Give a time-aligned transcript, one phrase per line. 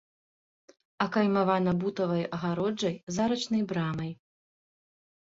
[1.05, 4.11] Акаймавана бутавай агароджай з арачнай брамай.